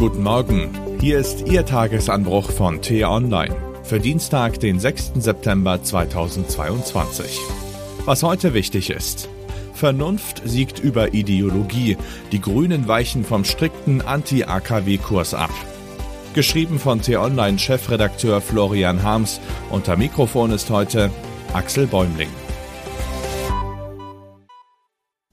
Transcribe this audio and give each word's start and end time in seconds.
Guten 0.00 0.22
Morgen, 0.22 0.70
hier 0.98 1.18
ist 1.18 1.46
Ihr 1.46 1.66
Tagesanbruch 1.66 2.50
von 2.52 2.80
T-Online 2.80 3.54
für 3.82 4.00
Dienstag, 4.00 4.58
den 4.58 4.80
6. 4.80 5.12
September 5.16 5.82
2022. 5.82 7.38
Was 8.06 8.22
heute 8.22 8.54
wichtig 8.54 8.88
ist. 8.88 9.28
Vernunft 9.74 10.40
siegt 10.46 10.78
über 10.78 11.12
Ideologie. 11.12 11.98
Die 12.32 12.40
Grünen 12.40 12.88
weichen 12.88 13.26
vom 13.26 13.44
strikten 13.44 14.00
Anti-AKW-Kurs 14.00 15.34
ab. 15.34 15.50
Geschrieben 16.32 16.78
von 16.78 17.02
T-Online-Chefredakteur 17.02 18.40
Florian 18.40 19.02
Harms. 19.02 19.38
Unter 19.68 19.98
Mikrofon 19.98 20.50
ist 20.50 20.70
heute 20.70 21.10
Axel 21.52 21.86
Bäumling. 21.86 22.30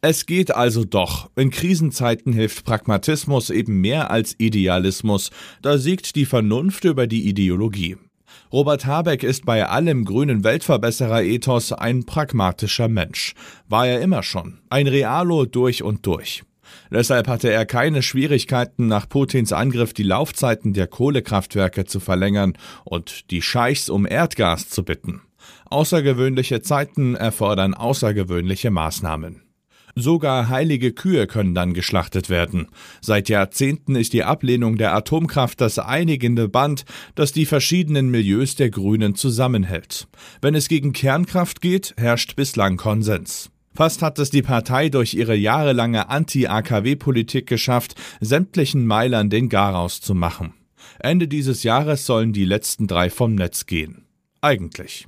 Es 0.09 0.25
geht 0.25 0.55
also 0.55 0.85
doch. 0.85 1.29
In 1.35 1.49
Krisenzeiten 1.51 2.31
hilft 2.31 2.63
Pragmatismus 2.63 3.49
eben 3.49 3.81
mehr 3.81 4.09
als 4.09 4.35
Idealismus. 4.37 5.31
Da 5.61 5.77
siegt 5.77 6.15
die 6.15 6.25
Vernunft 6.25 6.85
über 6.85 7.07
die 7.07 7.27
Ideologie. 7.27 7.98
Robert 8.53 8.85
Habeck 8.85 9.23
ist 9.23 9.45
bei 9.45 9.67
allem 9.67 10.05
grünen 10.05 10.45
Weltverbesserer-Ethos 10.45 11.73
ein 11.73 12.05
pragmatischer 12.05 12.88
Mensch. 12.88 13.34
War 13.67 13.85
er 13.85 13.99
immer 13.99 14.23
schon. 14.23 14.59
Ein 14.70 14.88
Realo 14.88 15.43
durch 15.43 15.84
und 15.84 16.05
durch. 16.05 16.43
Deshalb 16.89 17.27
hatte 17.27 17.51
er 17.51 17.65
keine 17.65 18.01
Schwierigkeiten, 18.01 18.87
nach 18.87 19.09
Putins 19.09 19.51
Angriff 19.51 19.93
die 19.93 20.03
Laufzeiten 20.03 20.71
der 20.71 20.87
Kohlekraftwerke 20.87 21.84
zu 21.84 21.99
verlängern 21.99 22.53
und 22.85 23.29
die 23.29 23.41
Scheichs 23.41 23.89
um 23.89 24.07
Erdgas 24.07 24.70
zu 24.70 24.85
bitten. 24.85 25.20
Außergewöhnliche 25.65 26.62
Zeiten 26.62 27.15
erfordern 27.15 27.73
außergewöhnliche 27.73 28.71
Maßnahmen. 28.71 29.46
Sogar 29.99 30.47
heilige 30.47 30.91
Kühe 30.93 31.25
können 31.25 31.55
dann 31.55 31.73
geschlachtet 31.73 32.29
werden. 32.29 32.67
Seit 33.01 33.29
Jahrzehnten 33.29 33.95
ist 33.95 34.13
die 34.13 34.23
Ablehnung 34.23 34.77
der 34.77 34.93
Atomkraft 34.93 35.59
das 35.59 35.79
einigende 35.79 36.47
Band, 36.47 36.85
das 37.15 37.31
die 37.31 37.48
verschiedenen 37.48 38.12
Milieus 38.12 38.55
der 38.55 38.70
Grünen 38.70 39.15
zusammenhält. 39.15 40.07
Wenn 40.39 40.54
es 40.54 40.67
gegen 40.67 40.93
Kernkraft 40.93 41.62
geht, 41.62 41.95
herrscht 41.98 42.35
bislang 42.35 42.77
Konsens. 42.77 43.49
Fast 43.73 44.04
hat 44.04 44.20
es 44.20 44.29
die 44.29 44.43
Partei 44.43 44.89
durch 44.89 45.15
ihre 45.15 45.35
jahrelange 45.35 46.09
Anti-AKW-Politik 46.09 47.48
geschafft, 47.48 47.95
sämtlichen 48.21 48.85
Meilern 48.85 49.32
den 49.32 49.49
Garaus 49.49 49.99
zu 49.99 50.13
machen. 50.13 50.54
Ende 50.99 51.27
dieses 51.27 51.63
Jahres 51.63 52.05
sollen 52.05 52.34
die 52.34 52.45
letzten 52.45 52.85
drei 52.85 53.09
vom 53.09 53.34
Netz 53.34 53.65
gehen. 53.65 54.05
Eigentlich. 54.41 55.07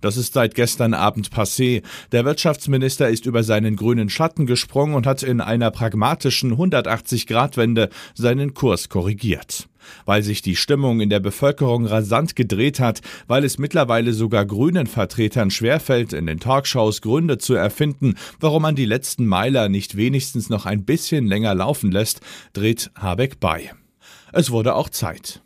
Das 0.00 0.16
ist 0.16 0.34
seit 0.34 0.54
gestern 0.54 0.94
Abend 0.94 1.30
passé. 1.30 1.82
Der 2.12 2.24
Wirtschaftsminister 2.24 3.08
ist 3.08 3.26
über 3.26 3.42
seinen 3.42 3.76
grünen 3.76 4.08
Schatten 4.08 4.46
gesprungen 4.46 4.94
und 4.94 5.06
hat 5.06 5.22
in 5.22 5.40
einer 5.40 5.70
pragmatischen 5.70 6.56
180-Grad-Wende 6.56 7.90
seinen 8.14 8.54
Kurs 8.54 8.88
korrigiert. 8.88 9.68
Weil 10.04 10.22
sich 10.22 10.42
die 10.42 10.56
Stimmung 10.56 11.00
in 11.00 11.10
der 11.10 11.20
Bevölkerung 11.20 11.86
rasant 11.86 12.36
gedreht 12.36 12.80
hat, 12.80 13.00
weil 13.26 13.44
es 13.44 13.58
mittlerweile 13.58 14.12
sogar 14.12 14.44
grünen 14.46 14.86
Vertretern 14.86 15.50
schwerfällt, 15.50 16.12
in 16.12 16.26
den 16.26 16.40
Talkshows 16.40 17.00
Gründe 17.00 17.38
zu 17.38 17.54
erfinden, 17.54 18.14
warum 18.38 18.62
man 18.62 18.76
die 18.76 18.84
letzten 18.84 19.26
Meiler 19.26 19.68
nicht 19.68 19.96
wenigstens 19.96 20.48
noch 20.48 20.66
ein 20.66 20.84
bisschen 20.84 21.26
länger 21.26 21.54
laufen 21.54 21.90
lässt, 21.90 22.20
dreht 22.52 22.90
Habeck 22.94 23.40
bei. 23.40 23.72
Es 24.32 24.50
wurde 24.50 24.74
auch 24.74 24.90
Zeit. 24.90 25.42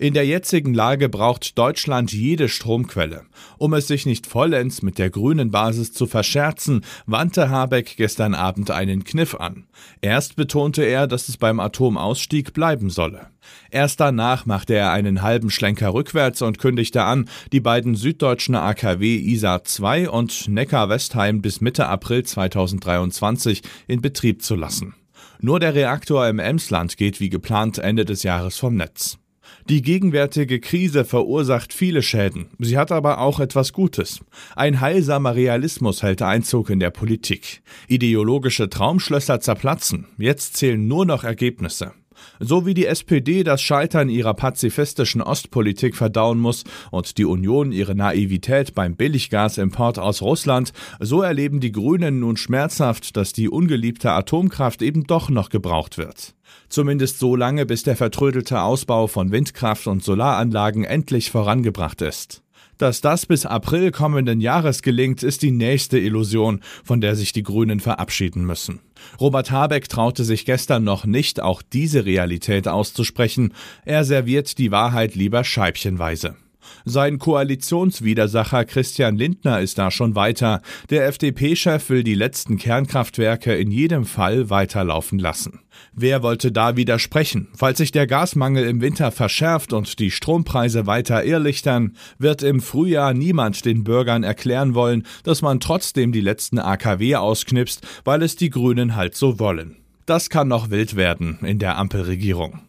In 0.00 0.14
der 0.14 0.24
jetzigen 0.24 0.74
Lage 0.74 1.08
braucht 1.08 1.58
Deutschland 1.58 2.12
jede 2.12 2.48
Stromquelle. 2.48 3.22
Um 3.58 3.74
es 3.74 3.88
sich 3.88 4.06
nicht 4.06 4.28
vollends 4.28 4.80
mit 4.80 4.96
der 4.96 5.10
grünen 5.10 5.50
Basis 5.50 5.92
zu 5.92 6.06
verscherzen, 6.06 6.84
wandte 7.06 7.50
Habeck 7.50 7.96
gestern 7.96 8.36
Abend 8.36 8.70
einen 8.70 9.02
Kniff 9.02 9.34
an. 9.34 9.66
Erst 10.00 10.36
betonte 10.36 10.84
er, 10.84 11.08
dass 11.08 11.28
es 11.28 11.36
beim 11.36 11.58
Atomausstieg 11.58 12.52
bleiben 12.52 12.90
solle. 12.90 13.26
Erst 13.72 13.98
danach 13.98 14.46
machte 14.46 14.74
er 14.74 14.92
einen 14.92 15.22
halben 15.22 15.50
Schlenker 15.50 15.92
rückwärts 15.92 16.42
und 16.42 16.60
kündigte 16.60 17.02
an, 17.02 17.28
die 17.50 17.60
beiden 17.60 17.96
süddeutschen 17.96 18.54
AKW 18.54 19.16
ISA 19.16 19.64
2 19.64 20.10
und 20.10 20.46
Neckar-Westheim 20.46 21.42
bis 21.42 21.60
Mitte 21.60 21.88
April 21.88 22.22
2023 22.22 23.62
in 23.88 24.00
Betrieb 24.00 24.42
zu 24.42 24.54
lassen. 24.54 24.94
Nur 25.40 25.58
der 25.58 25.74
Reaktor 25.74 26.28
im 26.28 26.38
Emsland 26.38 26.96
geht 26.96 27.18
wie 27.18 27.30
geplant 27.30 27.78
Ende 27.78 28.04
des 28.04 28.22
Jahres 28.22 28.58
vom 28.58 28.76
Netz. 28.76 29.18
Die 29.68 29.82
gegenwärtige 29.82 30.60
Krise 30.60 31.04
verursacht 31.04 31.72
viele 31.72 32.02
Schäden. 32.02 32.46
Sie 32.58 32.78
hat 32.78 32.90
aber 32.90 33.18
auch 33.18 33.40
etwas 33.40 33.72
Gutes. 33.72 34.20
Ein 34.56 34.80
heilsamer 34.80 35.34
Realismus 35.34 36.02
hält 36.02 36.22
Einzug 36.22 36.70
in 36.70 36.80
der 36.80 36.90
Politik. 36.90 37.62
Ideologische 37.86 38.70
Traumschlösser 38.70 39.40
zerplatzen. 39.40 40.06
Jetzt 40.16 40.56
zählen 40.56 40.88
nur 40.88 41.04
noch 41.04 41.24
Ergebnisse. 41.24 41.92
So 42.40 42.66
wie 42.66 42.74
die 42.74 42.86
SPD 42.86 43.42
das 43.42 43.60
Scheitern 43.62 44.08
ihrer 44.08 44.34
pazifistischen 44.34 45.22
Ostpolitik 45.22 45.96
verdauen 45.96 46.38
muss 46.38 46.64
und 46.90 47.18
die 47.18 47.24
Union 47.24 47.72
ihre 47.72 47.94
Naivität 47.94 48.74
beim 48.74 48.96
Billiggasimport 48.96 49.98
aus 49.98 50.22
Russland, 50.22 50.72
so 51.00 51.22
erleben 51.22 51.60
die 51.60 51.72
Grünen 51.72 52.20
nun 52.20 52.36
schmerzhaft, 52.36 53.16
dass 53.16 53.32
die 53.32 53.48
ungeliebte 53.48 54.10
Atomkraft 54.10 54.82
eben 54.82 55.04
doch 55.04 55.30
noch 55.30 55.48
gebraucht 55.50 55.98
wird. 55.98 56.34
Zumindest 56.68 57.18
so 57.18 57.36
lange, 57.36 57.66
bis 57.66 57.82
der 57.82 57.96
vertrödelte 57.96 58.60
Ausbau 58.60 59.06
von 59.06 59.32
Windkraft 59.32 59.86
und 59.86 60.02
Solaranlagen 60.02 60.84
endlich 60.84 61.30
vorangebracht 61.30 62.02
ist. 62.02 62.42
Dass 62.78 63.00
das 63.00 63.26
bis 63.26 63.44
April 63.44 63.90
kommenden 63.90 64.40
Jahres 64.40 64.82
gelingt, 64.82 65.24
ist 65.24 65.42
die 65.42 65.50
nächste 65.50 65.98
Illusion, 65.98 66.60
von 66.84 67.00
der 67.00 67.16
sich 67.16 67.32
die 67.32 67.42
Grünen 67.42 67.80
verabschieden 67.80 68.44
müssen. 68.44 68.78
Robert 69.20 69.50
Habeck 69.50 69.88
traute 69.88 70.24
sich 70.24 70.44
gestern 70.44 70.84
noch 70.84 71.04
nicht, 71.04 71.42
auch 71.42 71.60
diese 71.60 72.04
Realität 72.04 72.68
auszusprechen. 72.68 73.52
Er 73.84 74.04
serviert 74.04 74.58
die 74.58 74.70
Wahrheit 74.70 75.16
lieber 75.16 75.42
scheibchenweise. 75.42 76.36
Sein 76.84 77.18
Koalitionswidersacher 77.18 78.64
Christian 78.64 79.16
Lindner 79.16 79.60
ist 79.60 79.78
da 79.78 79.90
schon 79.90 80.14
weiter. 80.14 80.62
Der 80.90 81.06
FDP-Chef 81.06 81.88
will 81.90 82.02
die 82.02 82.14
letzten 82.14 82.56
Kernkraftwerke 82.56 83.54
in 83.54 83.70
jedem 83.70 84.04
Fall 84.04 84.50
weiterlaufen 84.50 85.18
lassen. 85.18 85.60
Wer 85.92 86.22
wollte 86.22 86.52
da 86.52 86.76
widersprechen? 86.76 87.48
Falls 87.54 87.78
sich 87.78 87.92
der 87.92 88.06
Gasmangel 88.06 88.66
im 88.66 88.80
Winter 88.80 89.10
verschärft 89.10 89.72
und 89.72 89.98
die 89.98 90.10
Strompreise 90.10 90.86
weiter 90.86 91.24
irrlichtern, 91.24 91.96
wird 92.18 92.42
im 92.42 92.60
Frühjahr 92.60 93.14
niemand 93.14 93.64
den 93.64 93.84
Bürgern 93.84 94.22
erklären 94.22 94.74
wollen, 94.74 95.04
dass 95.24 95.42
man 95.42 95.60
trotzdem 95.60 96.12
die 96.12 96.20
letzten 96.20 96.58
AKW 96.58 97.16
ausknipst, 97.16 97.86
weil 98.04 98.22
es 98.22 98.36
die 98.36 98.50
Grünen 98.50 98.96
halt 98.96 99.14
so 99.14 99.38
wollen. 99.38 99.76
Das 100.06 100.30
kann 100.30 100.48
noch 100.48 100.70
wild 100.70 100.96
werden 100.96 101.38
in 101.42 101.58
der 101.58 101.76
Ampelregierung. 101.76 102.60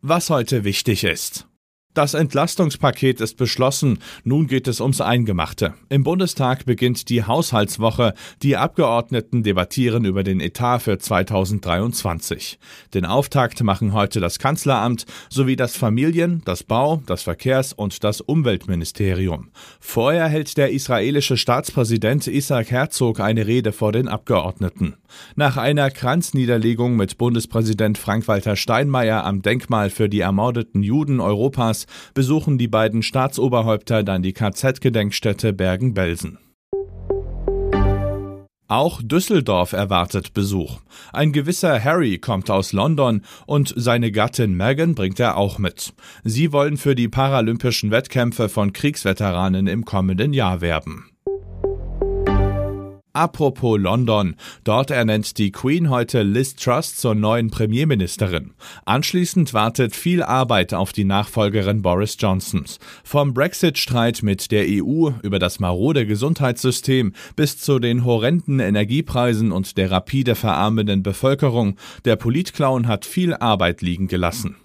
Was 0.00 0.30
heute 0.30 0.64
wichtig 0.64 1.02
ist. 1.04 1.48
Das 1.94 2.14
Entlastungspaket 2.14 3.20
ist 3.20 3.36
beschlossen, 3.36 4.00
nun 4.24 4.48
geht 4.48 4.66
es 4.66 4.80
ums 4.80 5.00
Eingemachte. 5.00 5.74
Im 5.90 6.02
Bundestag 6.02 6.66
beginnt 6.66 7.08
die 7.08 7.22
Haushaltswoche, 7.22 8.14
die 8.42 8.56
Abgeordneten 8.56 9.44
debattieren 9.44 10.04
über 10.04 10.24
den 10.24 10.40
Etat 10.40 10.80
für 10.80 10.98
2023. 10.98 12.58
Den 12.94 13.04
Auftakt 13.04 13.62
machen 13.62 13.92
heute 13.92 14.18
das 14.18 14.40
Kanzleramt 14.40 15.06
sowie 15.30 15.54
das 15.54 15.76
Familien-, 15.76 16.42
das 16.44 16.64
Bau-, 16.64 17.00
das 17.06 17.22
Verkehrs- 17.22 17.72
und 17.72 18.02
das 18.02 18.20
Umweltministerium. 18.20 19.50
Vorher 19.78 20.26
hält 20.26 20.56
der 20.56 20.72
israelische 20.72 21.36
Staatspräsident 21.36 22.26
Isaac 22.26 22.72
Herzog 22.72 23.20
eine 23.20 23.46
Rede 23.46 23.70
vor 23.70 23.92
den 23.92 24.08
Abgeordneten. 24.08 24.96
Nach 25.36 25.56
einer 25.56 25.92
Kranzniederlegung 25.92 26.96
mit 26.96 27.18
Bundespräsident 27.18 27.98
Frank-Walter 27.98 28.56
Steinmeier 28.56 29.24
am 29.24 29.42
Denkmal 29.42 29.90
für 29.90 30.08
die 30.08 30.18
ermordeten 30.18 30.82
Juden 30.82 31.20
Europas 31.20 31.83
besuchen 32.14 32.58
die 32.58 32.68
beiden 32.68 33.02
Staatsoberhäupter 33.02 34.02
dann 34.02 34.22
die 34.22 34.32
KZ-Gedenkstätte 34.32 35.52
Bergen-Belsen. 35.52 36.38
Auch 38.66 39.02
Düsseldorf 39.02 39.72
erwartet 39.72 40.32
Besuch. 40.32 40.80
Ein 41.12 41.32
gewisser 41.32 41.82
Harry 41.84 42.18
kommt 42.18 42.50
aus 42.50 42.72
London 42.72 43.22
und 43.46 43.74
seine 43.76 44.10
Gattin 44.10 44.56
Megan 44.56 44.94
bringt 44.94 45.20
er 45.20 45.36
auch 45.36 45.58
mit. 45.58 45.92
Sie 46.24 46.50
wollen 46.50 46.78
für 46.78 46.94
die 46.94 47.08
paralympischen 47.08 47.90
Wettkämpfe 47.90 48.48
von 48.48 48.72
Kriegsveteranen 48.72 49.66
im 49.66 49.84
kommenden 49.84 50.32
Jahr 50.32 50.62
werben. 50.62 51.13
Apropos 53.14 53.78
London. 53.78 54.34
Dort 54.64 54.90
ernennt 54.90 55.38
die 55.38 55.52
Queen 55.52 55.88
heute 55.88 56.24
Liz 56.24 56.56
Truss 56.56 56.96
zur 56.96 57.14
neuen 57.14 57.48
Premierministerin. 57.48 58.54
Anschließend 58.86 59.54
wartet 59.54 59.94
viel 59.94 60.20
Arbeit 60.20 60.74
auf 60.74 60.92
die 60.92 61.04
Nachfolgerin 61.04 61.80
Boris 61.80 62.16
Johnsons. 62.18 62.80
Vom 63.04 63.32
Brexit-Streit 63.32 64.24
mit 64.24 64.50
der 64.50 64.64
EU 64.68 65.10
über 65.22 65.38
das 65.38 65.60
marode 65.60 66.06
Gesundheitssystem 66.06 67.12
bis 67.36 67.56
zu 67.58 67.78
den 67.78 68.04
horrenden 68.04 68.58
Energiepreisen 68.58 69.52
und 69.52 69.76
der 69.76 69.92
rapide 69.92 70.34
verarmenden 70.34 71.04
Bevölkerung. 71.04 71.76
Der 72.04 72.16
Politclown 72.16 72.88
hat 72.88 73.04
viel 73.04 73.32
Arbeit 73.34 73.80
liegen 73.80 74.08
gelassen. 74.08 74.56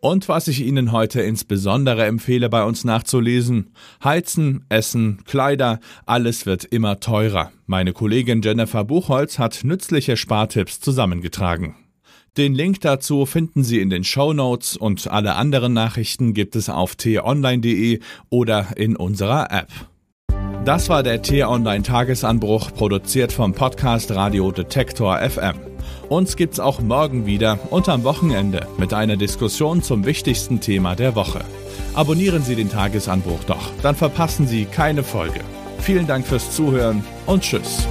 Und 0.00 0.28
was 0.28 0.48
ich 0.48 0.62
Ihnen 0.62 0.92
heute 0.92 1.20
insbesondere 1.20 2.06
empfehle, 2.06 2.48
bei 2.48 2.64
uns 2.64 2.84
nachzulesen, 2.84 3.70
Heizen, 4.02 4.64
Essen, 4.70 5.22
Kleider, 5.26 5.78
alles 6.06 6.46
wird 6.46 6.64
immer 6.64 7.00
teurer. 7.00 7.52
Meine 7.66 7.92
Kollegin 7.92 8.40
Jennifer 8.40 8.84
Buchholz 8.84 9.38
hat 9.38 9.60
nützliche 9.62 10.16
Spartipps 10.16 10.80
zusammengetragen. 10.80 11.76
Den 12.38 12.54
Link 12.54 12.80
dazu 12.80 13.26
finden 13.26 13.62
Sie 13.62 13.80
in 13.80 13.90
den 13.90 14.04
Show 14.04 14.32
Notes 14.32 14.76
und 14.76 15.10
alle 15.10 15.34
anderen 15.34 15.74
Nachrichten 15.74 16.32
gibt 16.32 16.56
es 16.56 16.70
auf 16.70 16.94
t-online.de 16.94 18.00
oder 18.30 18.68
in 18.76 18.96
unserer 18.96 19.50
App. 19.50 19.68
Das 20.64 20.88
war 20.88 21.02
der 21.02 21.20
T-Online 21.20 21.82
Tagesanbruch, 21.82 22.72
produziert 22.72 23.32
vom 23.32 23.52
Podcast 23.52 24.12
Radio 24.12 24.50
Detektor 24.52 25.18
FM. 25.18 25.69
Uns 26.08 26.36
gibt's 26.36 26.60
auch 26.60 26.80
morgen 26.80 27.26
wieder 27.26 27.58
und 27.70 27.88
am 27.88 28.04
Wochenende 28.04 28.66
mit 28.78 28.94
einer 28.94 29.16
Diskussion 29.16 29.82
zum 29.82 30.04
wichtigsten 30.04 30.60
Thema 30.60 30.94
der 30.96 31.14
Woche. 31.14 31.44
Abonnieren 31.94 32.42
Sie 32.42 32.56
den 32.56 32.70
Tagesanbruch 32.70 33.44
doch, 33.44 33.70
dann 33.82 33.96
verpassen 33.96 34.46
Sie 34.46 34.64
keine 34.64 35.02
Folge. 35.02 35.40
Vielen 35.78 36.06
Dank 36.06 36.26
fürs 36.26 36.54
Zuhören 36.54 37.04
und 37.26 37.42
Tschüss. 37.42 37.86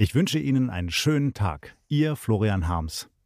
Ich 0.00 0.14
wünsche 0.14 0.38
Ihnen 0.38 0.70
einen 0.70 0.90
schönen 0.90 1.34
Tag. 1.34 1.76
Ihr 1.88 2.14
Florian 2.14 2.68
Harms. 2.68 3.08